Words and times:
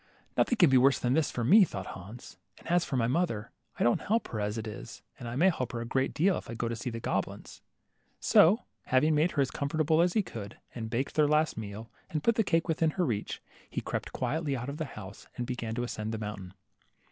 * 0.19 0.35
Nothing 0.35 0.55
can 0.57 0.69
be 0.71 0.79
worse 0.79 0.97
than 0.97 1.13
this 1.13 1.29
for 1.29 1.43
me," 1.43 1.63
thought 1.63 1.85
Hans, 1.93 2.37
and 2.57 2.67
as 2.67 2.83
for 2.83 2.97
my 2.97 3.05
mother, 3.05 3.51
I 3.77 3.83
don't 3.83 4.01
help 4.01 4.29
her 4.29 4.39
as 4.39 4.57
it 4.57 4.65
is, 4.65 5.03
and 5.19 5.37
may 5.39 5.51
help 5.51 5.73
her 5.73 5.79
a 5.81 5.85
great 5.85 6.11
deal, 6.11 6.35
if 6.39 6.49
I 6.49 6.55
go 6.55 6.67
to 6.67 6.75
see 6.75 6.89
the 6.89 6.99
goblins." 6.99 7.61
So 8.19 8.63
having 8.85 9.13
made 9.13 9.33
her 9.33 9.43
as 9.43 9.51
comfortable 9.51 10.01
as 10.01 10.13
he 10.13 10.23
could, 10.23 10.57
and 10.73 10.89
baked 10.89 11.13
their 11.13 11.27
last 11.27 11.55
meal, 11.55 11.91
and 12.09 12.23
put 12.23 12.33
the 12.33 12.43
cake 12.43 12.67
within 12.67 12.89
her 12.97 13.05
reach, 13.05 13.43
he 13.69 13.79
crept 13.79 14.11
quietly 14.11 14.57
out 14.57 14.69
of 14.69 14.77
the 14.77 14.85
house, 14.85 15.27
and 15.37 15.45
began 15.45 15.75
to 15.75 15.83
ascend 15.83 16.11
the 16.13 16.17
mountain. 16.17 16.55